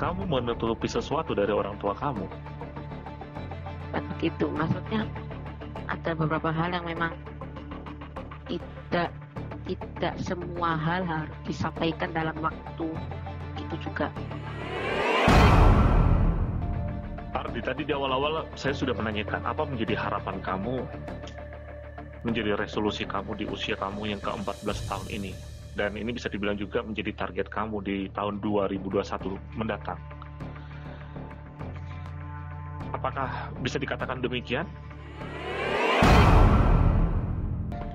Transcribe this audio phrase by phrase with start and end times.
[0.00, 2.24] kamu menutupi sesuatu dari orang tua kamu.
[3.92, 5.04] Begitu, maksudnya
[5.92, 7.12] ada beberapa hal yang memang
[8.48, 9.12] tidak
[9.68, 12.88] tidak semua hal harus disampaikan dalam waktu
[13.60, 14.08] itu juga.
[17.36, 20.80] Ardi, tadi di awal-awal saya sudah menanyakan apa menjadi harapan kamu,
[22.24, 25.49] menjadi resolusi kamu di usia kamu yang ke-14 tahun ini.
[25.80, 29.00] Dan ini bisa dibilang juga menjadi target kamu di tahun 2021
[29.56, 29.96] mendatang.
[32.92, 34.68] Apakah bisa dikatakan demikian?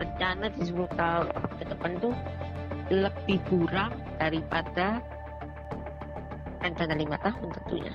[0.02, 1.30] Rencana di 10 tahun
[1.62, 2.10] ke depan itu
[2.90, 4.98] lebih kurang daripada
[6.66, 7.94] rencana lima tahun tentunya.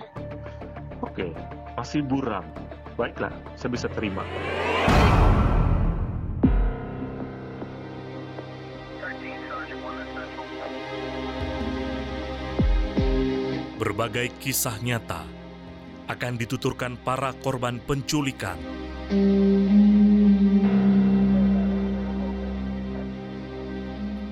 [1.02, 1.34] Oke,
[1.74, 2.46] masih buram.
[2.94, 4.22] Baiklah, saya bisa terima.
[13.80, 15.24] Berbagai kisah nyata
[16.04, 18.60] akan dituturkan para korban penculikan.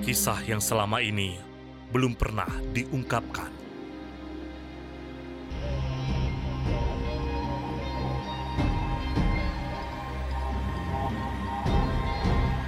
[0.05, 1.41] Kisah yang selama ini
[1.89, 2.45] belum pernah
[2.77, 3.49] diungkapkan.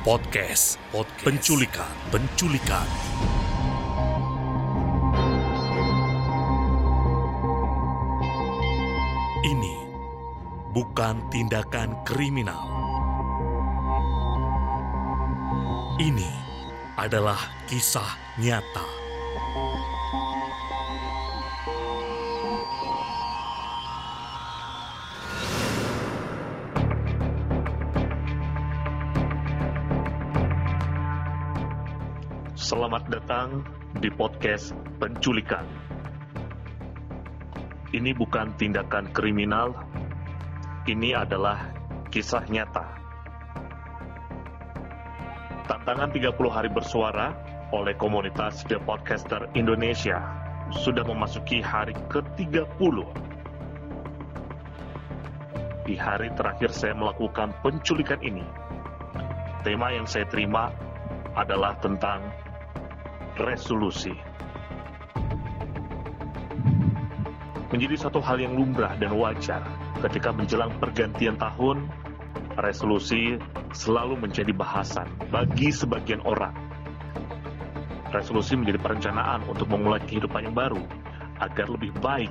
[0.01, 2.89] Podcast, podcast penculikan, penculikan.
[9.41, 9.73] Ini
[10.69, 12.61] bukan tindakan kriminal.
[15.97, 16.29] Ini
[16.93, 18.05] adalah kisah
[18.37, 18.85] nyata.
[32.53, 33.65] Selamat datang
[33.97, 35.90] di podcast penculikan.
[37.91, 39.75] Ini bukan tindakan kriminal,
[40.87, 41.75] ini adalah
[42.07, 42.87] kisah nyata.
[45.67, 47.35] Tantangan 30 hari bersuara
[47.75, 50.23] oleh komunitas The Podcaster Indonesia
[50.71, 52.95] sudah memasuki hari ke-30.
[55.83, 58.47] Di hari terakhir saya melakukan penculikan ini,
[59.67, 60.71] tema yang saya terima
[61.35, 62.23] adalah tentang
[63.35, 64.30] resolusi.
[67.71, 69.63] Menjadi satu hal yang lumrah dan wajar
[70.03, 71.87] ketika menjelang pergantian tahun,
[72.59, 73.39] resolusi
[73.71, 76.51] selalu menjadi bahasan bagi sebagian orang.
[78.11, 80.83] Resolusi menjadi perencanaan untuk memulai kehidupan yang baru
[81.39, 82.27] agar lebih baik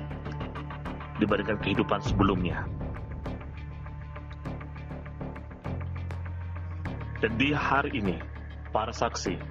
[1.17, 2.61] dibandingkan kehidupan sebelumnya.
[7.17, 8.17] Dan di hari ini,
[8.69, 9.41] para saksi,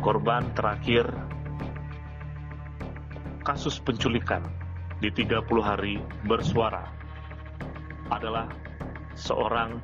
[0.00, 1.04] korban terakhir
[3.46, 4.42] kasus penculikan
[4.98, 6.82] di 30 hari bersuara
[8.10, 8.50] adalah
[9.14, 9.78] seorang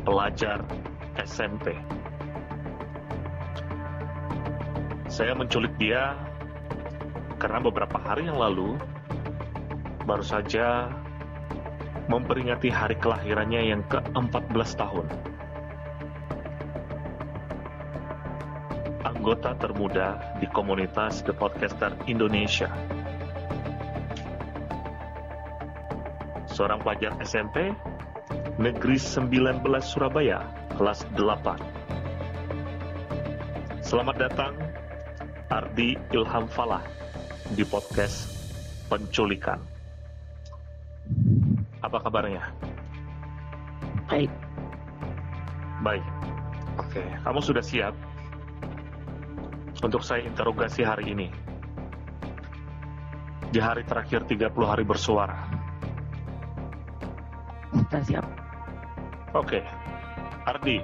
[0.00, 0.64] pelajar
[1.20, 1.76] SMP.
[5.12, 6.16] Saya menculik dia
[7.36, 8.80] karena beberapa hari yang lalu
[10.08, 10.88] baru saja
[12.08, 15.06] memperingati hari kelahirannya yang ke-14 tahun.
[19.26, 22.70] Anggota termuda di komunitas The Podcaster Indonesia.
[26.46, 27.74] Seorang pelajar SMP,
[28.54, 30.46] Negeri 19 Surabaya,
[30.78, 33.82] kelas 8.
[33.82, 34.54] Selamat datang,
[35.50, 36.86] Ardi Ilham Falah,
[37.50, 38.30] di podcast
[38.86, 39.58] Penculikan.
[41.82, 42.46] Apa kabarnya?
[44.06, 44.30] Baik,
[45.82, 46.06] Baik.
[46.78, 47.90] Oke, kamu sudah siap
[49.82, 51.28] untuk saya interogasi hari ini.
[53.52, 55.48] Di hari terakhir 30 hari bersuara.
[57.76, 58.26] sudah siap.
[59.36, 59.60] Oke,
[60.48, 60.80] Ardi.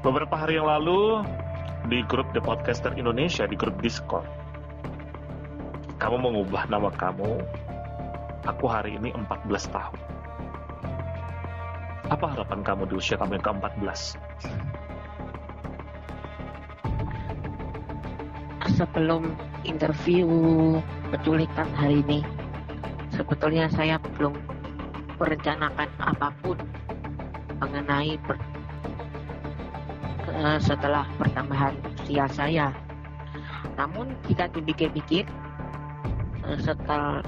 [0.00, 1.26] Beberapa hari yang lalu
[1.90, 4.24] di grup The Podcaster Indonesia di grup Discord,
[5.98, 7.42] kamu mengubah nama kamu.
[8.46, 10.00] Aku hari ini 14 tahun.
[12.08, 14.27] Apa harapan kamu di usia kamu yang ke-14?
[18.78, 19.34] Sebelum
[19.66, 20.30] interview
[21.10, 22.22] penculikan hari ini,
[23.10, 24.38] sebetulnya saya belum
[25.18, 26.54] merencanakan apa pun
[27.58, 28.38] mengenai per-
[30.30, 32.70] eh, setelah pertambahan usia saya.
[33.74, 35.26] Namun jika dipikir-pikir,
[36.46, 37.18] eh, setelah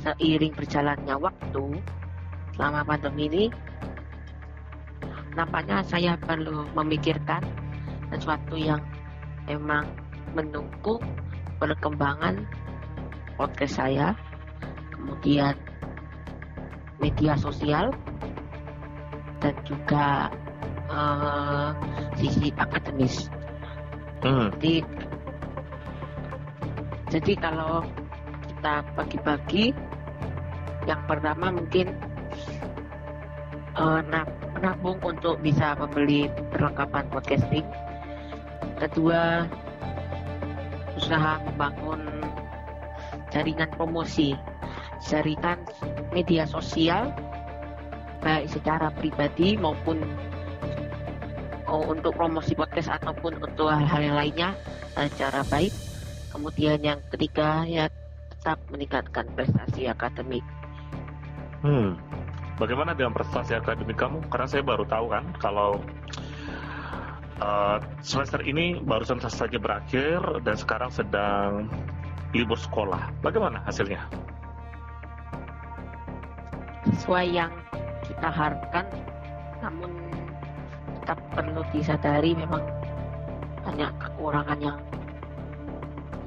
[0.00, 1.64] seiring berjalannya waktu
[2.56, 3.44] selama pandemi ini,
[5.36, 7.44] nampaknya saya perlu memikirkan
[8.08, 8.80] sesuatu yang
[9.44, 9.84] memang
[10.36, 11.00] menunggu
[11.56, 12.44] perkembangan
[13.40, 14.12] podcast saya,
[14.92, 15.56] kemudian
[17.00, 17.96] media sosial,
[19.40, 20.28] dan juga
[20.92, 21.72] uh,
[22.20, 23.32] sisi akademis.
[24.20, 24.52] Hmm.
[24.56, 24.84] Jadi,
[27.12, 27.84] jadi kalau
[28.48, 29.64] kita bagi-bagi,
[30.84, 31.96] yang pertama mungkin
[33.76, 34.00] uh,
[34.56, 37.66] menabung untuk bisa membeli perlengkapan podcasting.
[38.76, 39.44] Kedua,
[41.06, 42.02] usaha membangun
[43.30, 44.34] jaringan promosi,
[45.06, 45.62] jaringan
[46.10, 47.14] media sosial,
[48.26, 50.02] baik secara pribadi maupun
[51.70, 54.50] oh, untuk promosi podcast ataupun untuk hal-hal yang lainnya
[54.98, 55.70] secara baik.
[56.34, 57.86] Kemudian yang ketiga ya
[58.34, 60.42] tetap meningkatkan prestasi akademik.
[61.62, 61.94] Hmm,
[62.58, 64.26] bagaimana dengan prestasi akademik kamu?
[64.26, 65.78] Karena saya baru tahu kan kalau
[67.40, 71.68] uh, semester ini barusan saja berakhir dan sekarang sedang
[72.32, 73.12] libur sekolah.
[73.20, 74.04] Bagaimana hasilnya?
[76.86, 77.52] Sesuai yang
[78.06, 78.86] kita harapkan,
[79.60, 79.90] namun
[81.02, 82.62] tetap perlu disadari memang
[83.66, 84.78] banyak kekurangan yang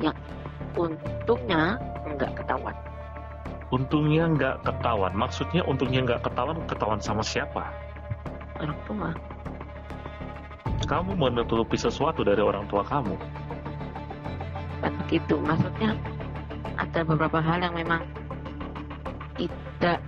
[0.04, 0.16] yang
[0.76, 2.76] untungnya nggak ketahuan.
[3.70, 7.70] Untungnya nggak ketahuan, maksudnya untungnya nggak ketahuan, ketahuan sama siapa?
[8.60, 9.14] Orang tua
[10.90, 13.14] kamu menutupi sesuatu dari orang tua kamu.
[14.82, 15.94] Begitu, maksudnya
[16.82, 18.02] ada beberapa hal yang memang
[19.38, 20.02] tidak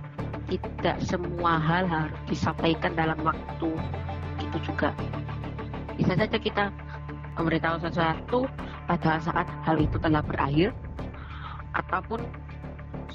[0.50, 3.70] tidak semua hal harus disampaikan dalam waktu
[4.42, 4.90] itu juga.
[5.94, 6.74] Bisa saja kita
[7.38, 8.50] memberitahu sesuatu
[8.90, 10.74] pada saat hal itu telah berakhir
[11.78, 12.26] ataupun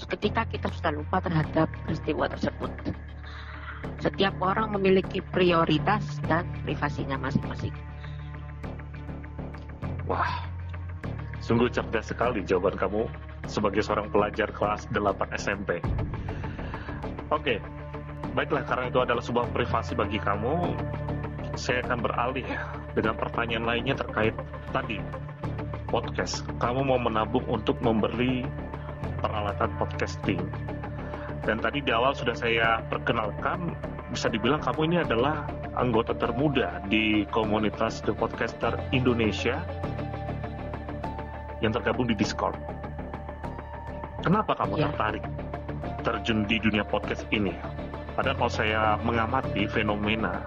[0.08, 2.72] ketika kita sudah lupa terhadap peristiwa tersebut.
[3.98, 7.74] Setiap orang memiliki prioritas dan privasinya masing-masing.
[10.06, 10.46] Wah,
[11.42, 13.10] sungguh cerdas sekali jawaban kamu
[13.50, 15.82] sebagai seorang pelajar kelas 8 SMP.
[17.28, 17.60] Oke,
[18.32, 20.78] baiklah karena itu adalah sebuah privasi bagi kamu,
[21.58, 22.48] saya akan beralih
[22.94, 24.36] dengan pertanyaan lainnya terkait
[24.72, 25.02] tadi
[25.90, 26.46] podcast.
[26.62, 28.46] Kamu mau menabung untuk memberi
[29.20, 30.40] peralatan podcasting
[31.48, 33.72] dan tadi di awal sudah saya perkenalkan,
[34.12, 35.48] bisa dibilang kamu ini adalah
[35.80, 39.64] anggota termuda di komunitas The Podcaster Indonesia
[41.64, 42.60] yang tergabung di Discord.
[44.28, 44.92] Kenapa kamu ya.
[44.92, 45.24] tertarik
[46.04, 47.56] terjun di dunia podcast ini?
[48.20, 50.44] Padahal kalau saya mengamati fenomena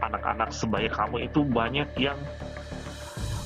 [0.00, 2.16] anak-anak sebaya kamu itu banyak yang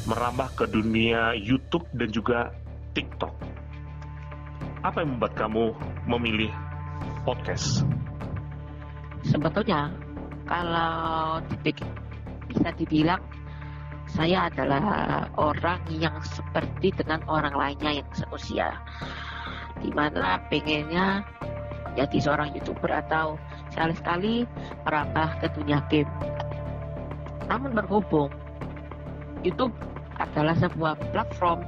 [0.06, 2.54] merambah ke dunia YouTube dan juga
[2.94, 3.34] TikTok.
[4.86, 5.74] Apa yang membuat kamu
[6.06, 6.52] memilih
[7.24, 7.82] podcast?
[9.24, 9.90] Sebetulnya
[10.44, 11.40] kalau
[12.48, 13.20] bisa dibilang
[14.04, 14.84] saya adalah
[15.40, 18.76] orang yang seperti dengan orang lainnya yang seusia
[19.80, 21.24] di mana pengennya
[21.96, 23.40] jadi seorang youtuber atau
[23.72, 24.44] sekali-sekali
[24.84, 26.10] merambah ke dunia game
[27.48, 28.30] namun berhubung
[29.42, 29.74] YouTube
[30.20, 31.64] adalah sebuah platform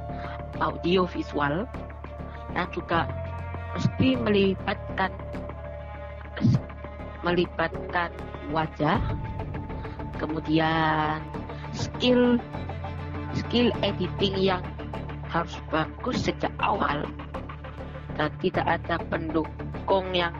[0.61, 1.67] audio visual
[2.55, 3.05] yang juga
[3.75, 5.11] mesti melibatkan
[7.25, 8.11] melibatkan
[8.53, 8.99] wajah,
[10.17, 11.19] kemudian
[11.75, 12.39] skill
[13.35, 14.63] skill editing yang
[15.27, 17.05] harus bagus sejak awal.
[18.17, 20.33] Dan tidak ada pendukung yang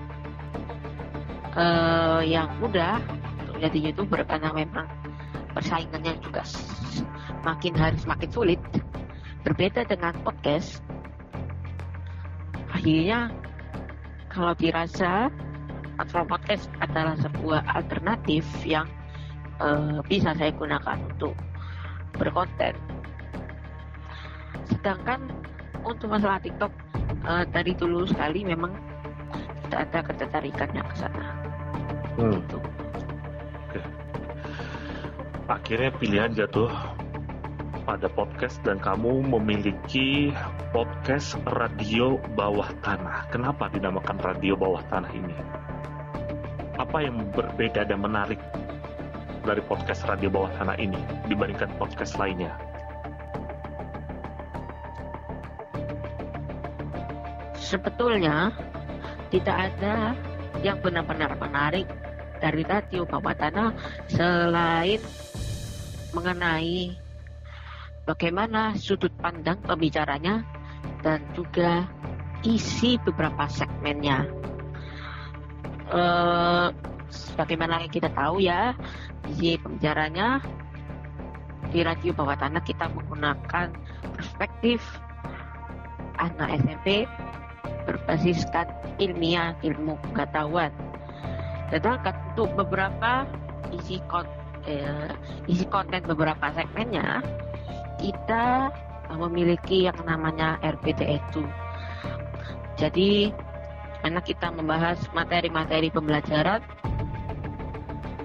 [1.53, 2.97] uh, yang mudah
[3.45, 4.87] untuk menjadi youtuber karena memang
[5.53, 6.41] persaingannya juga
[7.45, 8.61] makin hari semakin sulit.
[9.45, 10.81] Berbeda dengan podcast
[12.73, 13.33] akhirnya
[14.29, 15.33] kalau dirasa
[15.97, 18.85] platform podcast adalah sebuah alternatif yang
[19.57, 21.33] uh, bisa saya gunakan untuk
[22.13, 22.77] berkonten.
[24.69, 25.25] Sedangkan
[25.81, 26.69] untuk masalah TikTok
[27.25, 28.77] uh, dari dulu sekali memang
[29.67, 31.25] tidak ada ketertarikannya ke sana.
[32.21, 32.37] Hmm.
[32.37, 32.57] Gitu.
[33.67, 33.81] Oke.
[35.49, 36.69] Akhirnya pilihan jatuh
[37.87, 40.35] pada podcast dan kamu memiliki
[40.75, 43.31] podcast radio bawah tanah.
[43.31, 45.35] Kenapa dinamakan radio bawah tanah ini?
[46.87, 48.39] Apa yang berbeda dan menarik
[49.43, 50.95] dari podcast radio bawah tanah ini
[51.27, 52.55] dibandingkan podcast lainnya?
[57.59, 58.55] Sebetulnya
[59.27, 60.15] tidak ada
[60.63, 61.91] yang benar-benar menarik
[62.39, 63.75] dari radio bawah tanah
[64.07, 65.03] selain
[66.15, 66.95] mengenai
[68.07, 70.39] bagaimana sudut pandang pembicaranya
[71.03, 71.83] dan juga
[72.47, 74.46] isi beberapa segmennya.
[75.87, 76.69] Uh,
[77.87, 78.75] kita tahu ya,
[79.31, 80.43] isi pembicaranya
[81.71, 83.71] di radio bawah tanah kita menggunakan
[84.15, 84.79] perspektif
[86.17, 87.05] anak SMP
[87.87, 88.67] berbasiskan
[88.99, 90.71] ilmiah ilmu pengetahuan.
[91.71, 93.27] Sedangkan untuk beberapa
[93.75, 94.27] isi kon,
[94.67, 95.11] eh,
[95.47, 97.23] isi konten beberapa segmennya
[97.99, 98.71] kita
[99.15, 101.47] memiliki yang namanya RPTE2.
[102.77, 103.31] Jadi
[104.07, 106.63] karena kita membahas materi-materi pembelajaran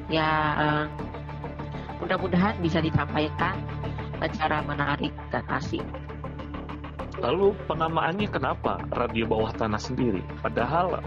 [0.07, 0.85] ya eh,
[1.99, 3.59] mudah-mudahan bisa disampaikan
[4.23, 5.83] secara menarik dan asik.
[7.19, 10.23] Lalu penamaannya kenapa radio bawah tanah sendiri?
[10.39, 11.03] Padahal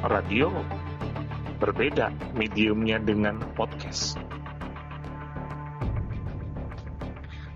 [0.00, 0.48] radio
[1.60, 4.16] berbeda mediumnya dengan podcast.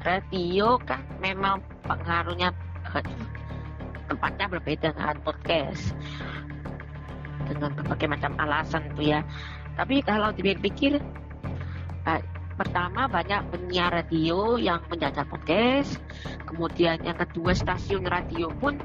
[0.04, 2.52] Radio kan memang pengaruhnya
[2.92, 3.04] eh,
[4.08, 5.92] tempatnya berbeda dengan podcast.
[7.48, 9.20] Dengan berbagai macam alasan tuh ya.
[9.76, 10.98] Tapi kalau dipikir
[12.08, 12.22] eh,
[12.58, 16.02] pertama banyak penyiar radio yang menjajah podcast,
[16.48, 18.82] kemudian yang kedua stasiun radio pun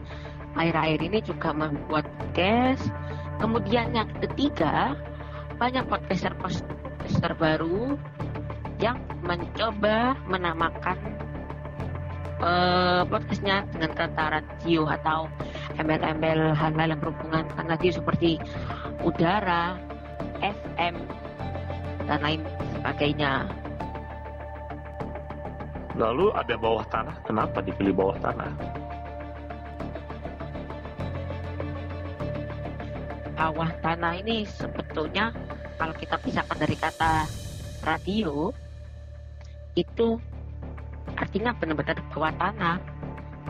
[0.54, 2.86] akhir-akhir ini juga membuat podcast,
[3.42, 4.94] kemudian yang ketiga
[5.58, 7.98] banyak podcaster podcaster baru
[8.78, 11.23] yang mencoba menamakan
[12.44, 15.32] uh, podcastnya dengan kata radio atau
[15.80, 18.32] embel-embel hal-hal yang berhubungan dengan radio seperti
[19.02, 19.80] udara,
[20.44, 20.96] FM,
[22.06, 22.42] dan lain
[22.78, 23.48] sebagainya.
[25.94, 28.52] Lalu ada bawah tanah, kenapa dipilih bawah tanah?
[33.38, 35.36] Bawah tanah ini sebetulnya
[35.78, 37.28] kalau kita pisahkan dari kata
[37.84, 38.50] radio
[39.74, 40.18] itu
[41.18, 42.78] artinya benar-benar bawah tanah.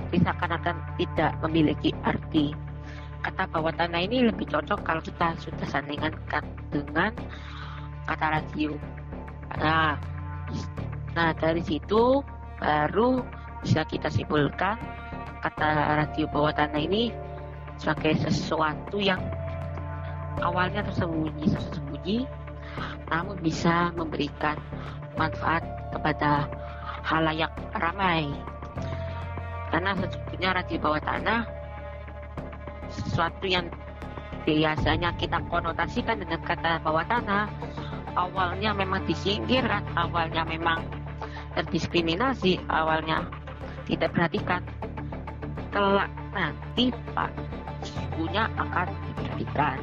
[0.10, 2.54] Bisa akan tidak memiliki arti.
[3.24, 6.12] Kata bawah tanah ini lebih cocok kalau kita sudah sandingkan
[6.70, 7.16] dengan
[8.04, 8.76] kata radio
[9.60, 9.96] nah
[11.14, 12.20] nah dari situ
[12.60, 13.24] baru
[13.64, 14.76] bisa kita simpulkan
[15.40, 17.14] kata radio bawah tanah ini
[17.80, 19.20] sebagai sesuatu yang
[20.42, 22.20] awalnya tersembunyi tersembunyi
[23.08, 24.58] namun bisa memberikan
[25.16, 25.62] manfaat
[25.94, 26.50] kepada
[27.04, 28.32] halayak ramai.
[29.70, 31.42] Karena sesungguhnya radio bawah tanah
[32.90, 33.68] sesuatu yang
[34.46, 37.50] biasanya kita konotasikan dengan kata bawah tanah
[38.14, 40.86] awalnya memang disingkirkan, awalnya memang
[41.58, 43.28] terdiskriminasi, awalnya
[43.86, 44.62] tidak perhatikan.
[45.74, 47.32] Kelak nanti Pak
[47.82, 49.78] sesungguhnya akan diperhatikan.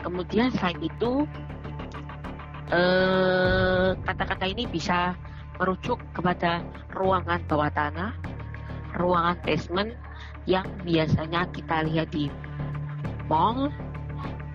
[0.00, 1.28] Kemudian selain itu
[2.70, 5.18] Eh, kata-kata ini bisa
[5.60, 6.64] merujuk kepada
[6.96, 8.16] ruangan bawah tanah,
[8.96, 9.92] ruangan basement
[10.48, 12.32] yang biasanya kita lihat di
[13.28, 13.68] mall,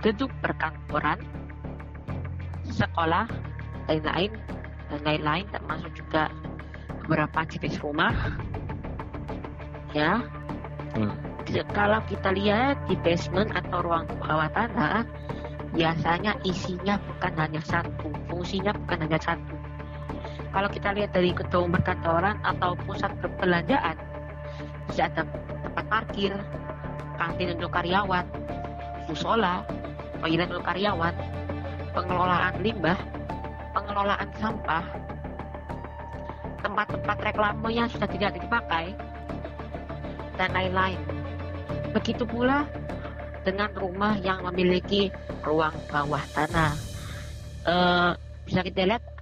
[0.01, 1.21] gedung perkantoran,
[2.73, 3.29] sekolah,
[3.85, 4.33] lain-lain,
[4.89, 6.33] dan lain-lain termasuk juga
[7.05, 8.11] beberapa jenis rumah.
[9.93, 10.19] Ya,
[10.97, 11.13] hmm.
[11.71, 15.05] kalau kita lihat di basement atau ruang bawah tanah,
[15.71, 19.54] biasanya isinya bukan hanya satu, fungsinya bukan hanya satu.
[20.55, 23.99] Kalau kita lihat dari gedung perkantoran atau pusat perbelanjaan,
[24.87, 25.27] bisa ada
[25.67, 26.31] tempat parkir,
[27.19, 28.23] kantin untuk karyawan,
[29.11, 29.67] musola,
[30.23, 31.11] toilet untuk karyawan,
[31.91, 32.95] pengelolaan limbah,
[33.75, 34.85] pengelolaan sampah,
[36.63, 38.95] tempat-tempat reklame yang sudah tidak dipakai,
[40.39, 40.99] dan lain-lain.
[41.91, 42.63] Begitu pula
[43.43, 45.11] dengan rumah yang memiliki
[45.43, 46.71] ruang bawah tanah.
[47.67, 48.15] Uh,
[48.47, 49.14] bisa kita lihat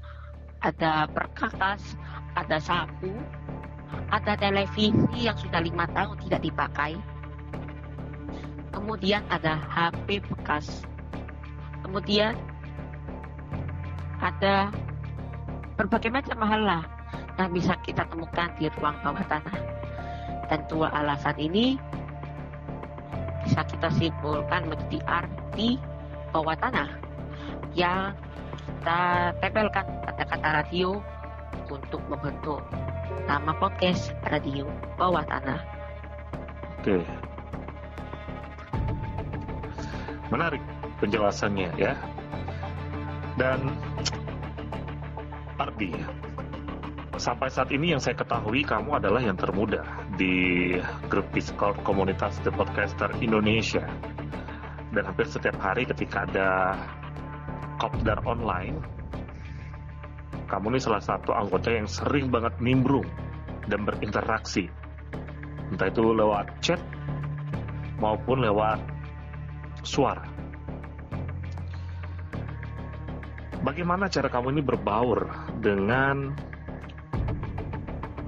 [0.63, 1.99] ada perkakas,
[2.39, 3.11] ada sapu,
[4.09, 6.95] ada televisi yang sudah lima tahun tidak dipakai.
[8.73, 10.87] Kemudian ada HP bekas.
[11.83, 12.33] Kemudian
[14.23, 14.71] ada
[15.75, 16.83] berbagai macam hal lah
[17.37, 19.57] yang bisa kita temukan di ruang bawah tanah.
[20.47, 21.75] Dan dua alasan ini
[23.43, 25.75] bisa kita simpulkan menjadi arti
[26.31, 26.89] bawah tanah
[27.75, 28.15] yang
[28.83, 30.99] kita tempelkan kata-kata radio
[31.71, 32.59] untuk membentuk
[33.23, 34.67] nama podcast radio
[34.99, 35.63] bawah tanah.
[36.83, 36.99] Oke.
[40.27, 40.59] Menarik
[40.99, 41.95] penjelasannya ya.
[43.39, 43.71] Dan
[45.55, 45.95] Ardi,
[47.15, 49.87] sampai saat ini yang saya ketahui kamu adalah yang termuda
[50.19, 50.75] di
[51.07, 53.87] grup Discord komunitas The Podcaster Indonesia
[54.91, 56.75] dan hampir setiap hari ketika ada
[57.83, 58.79] kopdar online
[60.47, 63.03] kamu ini salah satu anggota yang sering banget nimbrung
[63.67, 64.71] dan berinteraksi
[65.67, 66.79] entah itu lewat chat
[67.99, 68.79] maupun lewat
[69.83, 70.23] suara
[73.67, 75.27] bagaimana cara kamu ini berbaur
[75.59, 76.31] dengan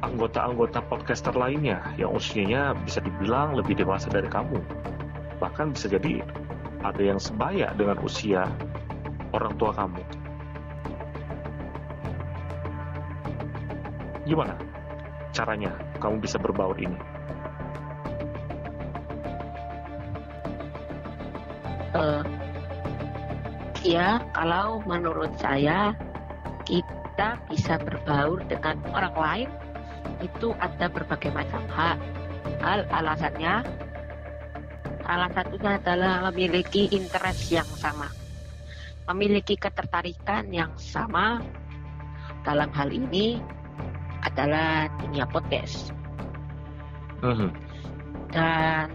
[0.04, 4.62] anggota-anggota podcaster lainnya yang usianya bisa dibilang lebih dewasa dari kamu.
[5.42, 6.24] Bahkan bisa jadi
[6.86, 8.46] ada yang sebaya dengan usia
[9.36, 10.02] orang tua kamu.
[14.26, 14.56] Gimana
[15.36, 16.98] caranya kamu bisa berbaur ini?
[21.96, 22.24] Uh,
[23.84, 25.96] ya, kalau menurut saya
[26.68, 29.50] kita bisa berbaur dengan orang lain
[30.20, 31.96] itu ada berbagai macam hal.
[32.60, 33.64] Hal alasannya
[35.06, 38.10] salah satunya adalah memiliki interest yang sama,
[39.12, 41.42] memiliki ketertarikan yang sama.
[42.46, 43.42] Dalam hal ini
[44.22, 45.90] adalah dunia podcast.
[47.26, 47.50] Uh-huh.
[48.30, 48.94] Dan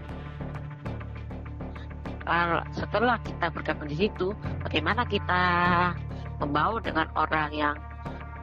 [2.71, 4.31] setelah kita bergabung di situ,
[4.63, 5.43] bagaimana kita
[6.39, 7.75] membawa dengan orang yang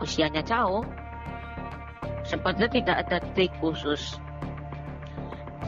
[0.04, 0.84] usianya jauh,
[2.28, 4.20] sebenarnya tidak ada trik khusus.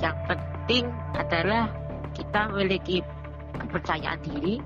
[0.04, 0.85] Yang penting
[1.16, 1.73] adalah
[2.12, 3.00] kita memiliki
[3.57, 4.61] kepercayaan diri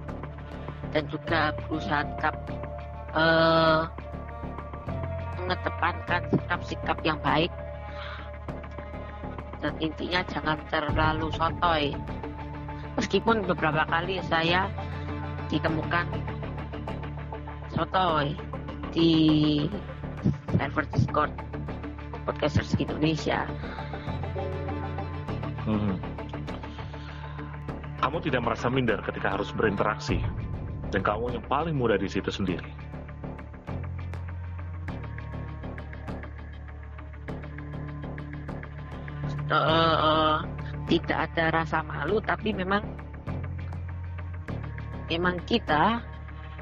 [0.95, 2.35] dan juga berusaha tetap
[3.13, 3.91] uh,
[5.43, 7.51] mengedepankan sikap-sikap yang baik
[9.59, 11.93] dan intinya jangan terlalu sotoy
[12.95, 14.71] meskipun beberapa kali saya
[15.51, 16.07] ditemukan
[17.75, 18.39] sotoy
[18.95, 19.13] di
[20.55, 21.35] server Discord
[22.25, 23.45] podcasters Indonesia.
[25.65, 25.97] Hmm.
[28.01, 30.21] Kamu tidak merasa minder ketika harus berinteraksi,
[30.95, 32.71] dan kamu yang paling muda di situ sendiri.
[39.51, 40.35] Uh, uh,
[40.87, 42.87] tidak ada rasa malu, tapi memang
[45.11, 45.99] memang kita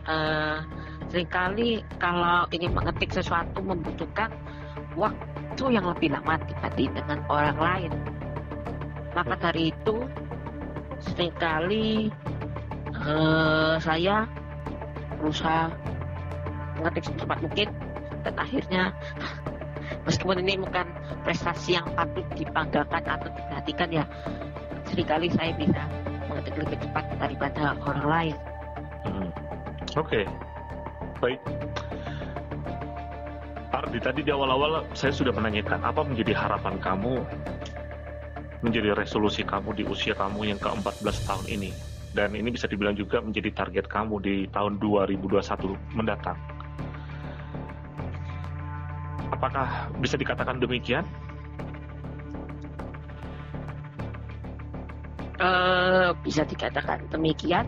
[0.09, 0.65] uh,
[1.12, 4.33] sering kali kalau ingin mengetik sesuatu membutuhkan
[4.97, 7.93] waktu yang lebih lama dibanding dengan orang lain.
[9.12, 10.09] Maka dari itu
[11.05, 12.09] sering kali
[13.07, 14.27] uh, saya
[15.19, 15.71] berusaha
[16.79, 17.69] mengetik secepat mungkin
[18.23, 18.83] dan akhirnya
[20.07, 20.87] meskipun ini bukan
[21.23, 24.05] prestasi yang patut dibanggakan atau diperhatikan ya
[24.91, 25.83] sering kali saya bisa
[26.27, 28.37] mengetik lebih cepat daripada orang lain.
[29.07, 29.29] Hmm.
[29.99, 30.25] Oke, okay.
[31.21, 31.41] baik.
[33.73, 37.25] Ardi, tadi di awal-awal saya sudah menanyakan apa menjadi harapan kamu,
[38.61, 41.91] menjadi resolusi kamu di usia kamu yang ke-14 tahun ini.
[42.12, 46.37] Dan ini bisa dibilang juga menjadi target kamu di tahun 2021 mendatang.
[49.33, 51.09] Apakah bisa dikatakan demikian?
[55.42, 57.66] Uh, bisa dikatakan demikian,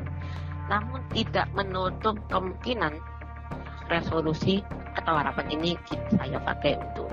[0.70, 2.94] namun tidak menutup kemungkinan
[3.90, 4.62] resolusi
[4.94, 5.74] atau harapan ini
[6.14, 7.10] saya pakai untuk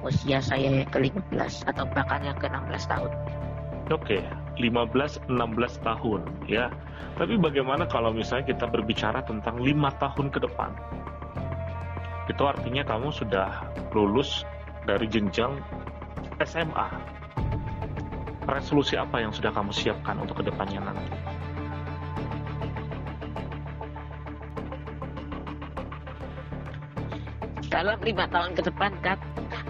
[0.00, 3.12] usia saya ke-15 atau bahkan yang ke-16 tahun.
[3.92, 4.20] Oke, okay.
[4.60, 6.68] 15 16 tahun ya.
[7.16, 10.70] Tapi bagaimana kalau misalnya kita berbicara tentang lima tahun ke depan?
[12.28, 13.64] Itu artinya kamu sudah
[13.96, 14.44] lulus
[14.84, 15.56] dari jenjang
[16.44, 16.88] SMA.
[18.44, 21.08] Resolusi apa yang sudah kamu siapkan untuk ke depannya nanti?
[27.70, 29.16] dalam lima tahun ke depan kan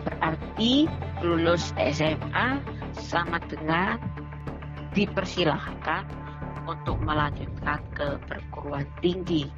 [0.02, 0.88] berarti
[1.20, 2.58] lulus SMA
[2.96, 4.00] sama dengan
[4.94, 6.04] dipersilahkan
[6.66, 9.48] untuk melanjutkan ke perguruan tinggi.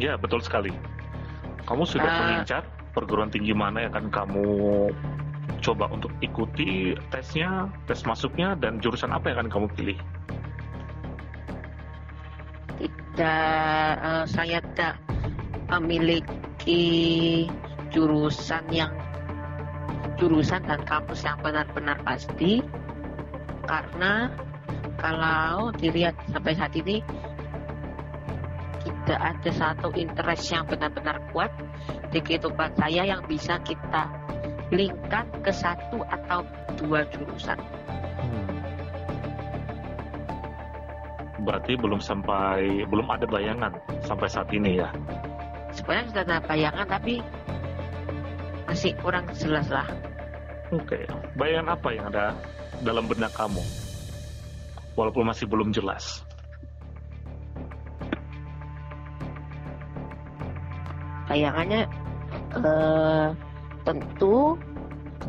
[0.00, 0.72] Ya betul sekali.
[1.64, 4.46] Kamu sudah uh, mengincar perguruan tinggi mana yang akan kamu
[5.62, 9.98] coba untuk ikuti tesnya, tes masuknya, dan jurusan apa yang akan kamu pilih?
[12.82, 14.98] Tidak, uh, saya tidak
[15.70, 17.50] memiliki memiliki
[17.90, 18.94] jurusan yang
[20.14, 22.62] jurusan dan kampus yang benar-benar pasti
[23.72, 24.28] karena
[25.00, 27.00] kalau dilihat sampai saat ini
[28.84, 31.48] tidak ada satu interest yang benar-benar kuat
[32.12, 34.12] di kehidupan saya yang bisa kita
[34.68, 36.44] linkkan ke satu atau
[36.76, 37.56] dua jurusan.
[38.20, 38.52] Hmm.
[41.48, 43.72] Berarti belum sampai belum ada bayangan
[44.04, 44.92] sampai saat ini ya?
[45.72, 47.14] sebenarnya sudah ada bayangan tapi
[48.68, 49.88] masih kurang jelas lah.
[50.72, 51.04] Oke,
[51.36, 52.36] bayangan apa yang ada
[52.82, 53.62] dalam benak kamu?
[54.98, 56.20] Walaupun masih belum jelas.
[61.30, 61.88] Bayangannya
[62.60, 63.32] uh,
[63.88, 64.58] tentu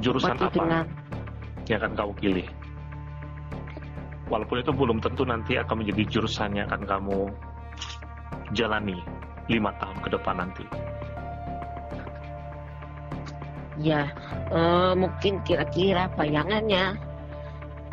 [0.04, 0.86] jurusan apa dengan...
[1.70, 2.48] yang akan kamu pilih?
[4.28, 7.20] Walaupun itu belum tentu nanti akan menjadi jurusan yang akan kamu
[8.58, 8.98] jalani
[9.48, 10.66] lima tahun ke depan nanti?
[13.82, 14.10] Ya,
[14.54, 16.94] eh, mungkin kira-kira bayangannya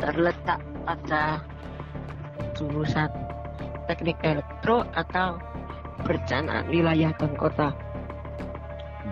[0.01, 1.45] terletak pada
[2.57, 3.07] jurusan
[3.85, 5.37] teknik elektro atau
[6.01, 7.69] perencanaan wilayah dan kota.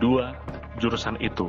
[0.02, 0.34] Dua
[0.82, 1.46] jurusan itu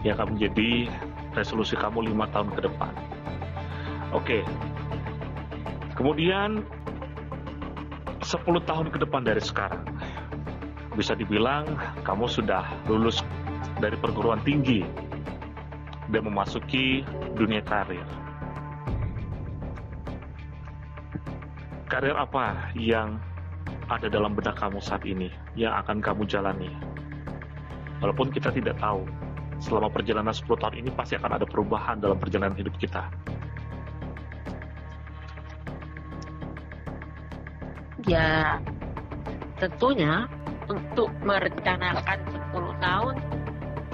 [0.00, 0.88] yang akan menjadi
[1.36, 2.92] resolusi kamu lima tahun ke depan.
[4.16, 4.40] Oke.
[5.92, 6.62] Kemudian
[8.22, 9.82] 10 tahun ke depan dari sekarang,
[10.94, 11.66] bisa dibilang
[12.06, 13.26] kamu sudah lulus
[13.82, 14.86] dari perguruan tinggi
[16.08, 17.04] dan memasuki
[17.36, 18.04] dunia karir.
[21.88, 23.16] Karir apa yang
[23.88, 26.68] ada dalam benak kamu saat ini yang akan kamu jalani?
[28.04, 29.08] Walaupun kita tidak tahu,
[29.58, 33.10] selama perjalanan 10 tahun ini pasti akan ada perubahan dalam perjalanan hidup kita.
[38.06, 38.62] Ya,
[39.58, 40.30] tentunya
[40.70, 42.18] untuk merencanakan
[42.54, 43.14] 10 tahun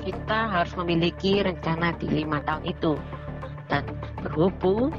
[0.04, 2.92] kita harus memiliki rencana di lima tahun itu
[3.72, 3.88] dan
[4.20, 4.92] berhubung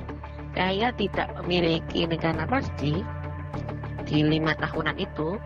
[0.57, 3.05] saya tidak memiliki rencana pasti
[4.09, 5.37] di lima tahunan itu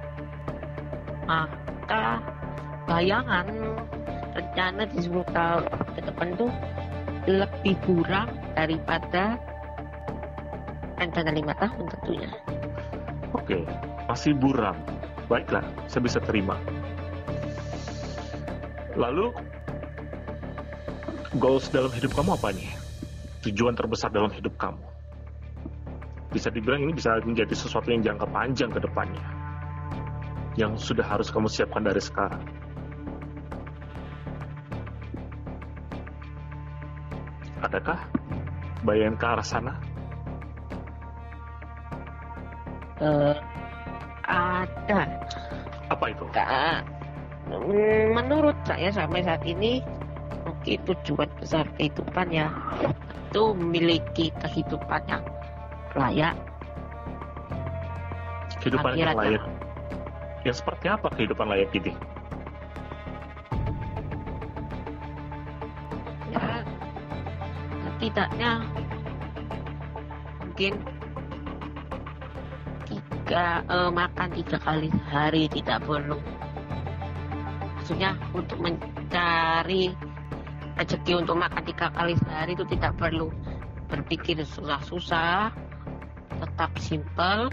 [1.28, 2.24] maka
[2.88, 3.45] bayangan
[4.34, 6.48] rencana di 10 tahun ke depan itu
[7.30, 9.38] lebih kurang daripada
[10.98, 12.32] rencana lima tahun tentunya
[13.38, 13.62] Oke,
[14.10, 14.74] masih buram.
[15.30, 16.58] Baiklah, saya bisa terima.
[19.00, 19.32] Lalu,
[21.40, 22.68] goals dalam hidup kamu apa nih?
[23.48, 24.84] Tujuan terbesar dalam hidup kamu?
[26.36, 29.24] Bisa dibilang ini bisa menjadi sesuatu yang jangka panjang ke depannya.
[30.60, 32.44] Yang sudah harus kamu siapkan dari sekarang.
[37.64, 38.04] Adakah
[38.84, 39.74] bayangan ke arah sana?
[43.00, 43.36] Eh,
[44.28, 45.02] ada
[45.88, 46.28] Apa itu?
[46.36, 46.99] Kak,
[48.14, 49.82] menurut saya sampai saat ini
[50.46, 52.48] mungkin tujuan besar kehidupan ya
[53.30, 55.24] itu memiliki kehidupan yang
[55.94, 56.36] layak
[58.60, 59.40] Kehidupan yang akhiratnya.
[59.40, 59.44] layak.
[60.44, 61.94] Yang seperti apa kehidupan layak ini?
[66.30, 66.62] ya
[67.88, 68.52] setidaknya
[70.44, 70.74] mungkin
[72.86, 76.18] tiga eh, makan tiga kali sehari tidak perlu
[77.89, 79.89] maksudnya untuk mencari
[80.78, 83.34] rezeki untuk makan tiga kali sehari itu tidak perlu
[83.89, 85.49] berpikir susah-susah
[86.38, 87.49] tetap simpel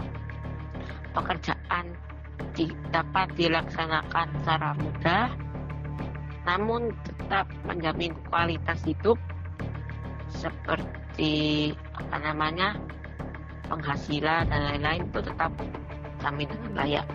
[1.17, 1.89] pekerjaan
[2.93, 5.33] dapat dilaksanakan secara mudah
[6.45, 9.17] namun tetap menjamin kualitas hidup
[10.29, 12.77] seperti apa namanya
[13.73, 15.49] penghasilan dan lain-lain itu tetap
[16.21, 17.07] jamin dengan layak.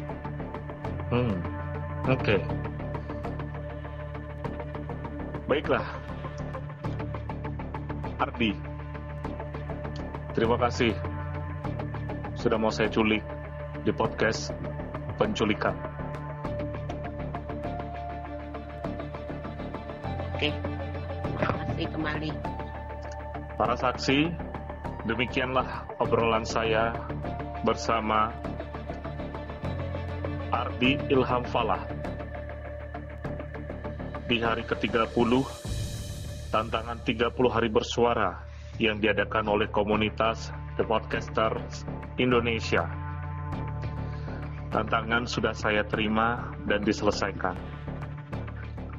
[1.14, 1.38] Hmm,
[2.10, 2.42] oke.
[5.52, 5.84] Baiklah.
[8.16, 8.56] Ardi,
[10.32, 10.96] terima kasih
[12.40, 13.20] sudah mau saya culik
[13.84, 14.56] di podcast
[15.20, 15.76] penculikan.
[20.32, 20.56] Oke,
[21.20, 22.30] terima kasih kembali.
[23.60, 24.32] Para saksi,
[25.04, 26.96] demikianlah obrolan saya
[27.60, 28.32] bersama
[30.48, 31.84] Ardi Ilham Falah.
[34.32, 35.44] Di hari ke-30,
[36.48, 38.40] tantangan 30 hari bersuara
[38.80, 40.48] yang diadakan oleh komunitas
[40.80, 41.84] The Podcasters
[42.16, 42.88] Indonesia.
[44.72, 47.60] Tantangan sudah saya terima dan diselesaikan.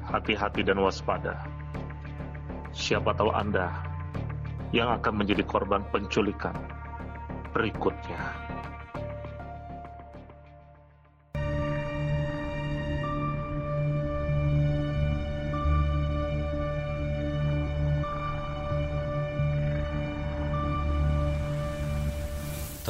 [0.06, 1.42] Hati-hati dan waspada.
[2.70, 3.74] Siapa tahu Anda
[4.70, 6.54] yang akan menjadi korban penculikan
[7.50, 8.22] berikutnya.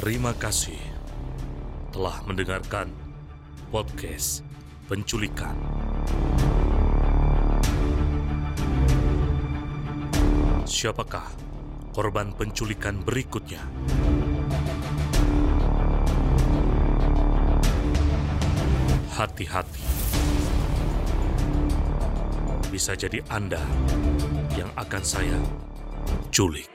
[0.05, 0.77] Terima kasih
[1.89, 2.93] telah mendengarkan
[3.73, 4.45] podcast
[4.85, 5.57] penculikan.
[10.69, 11.25] Siapakah
[11.97, 13.65] korban penculikan berikutnya?
[19.17, 19.85] Hati-hati.
[22.69, 23.65] Bisa jadi Anda
[24.53, 25.41] yang akan saya
[26.29, 26.74] culik.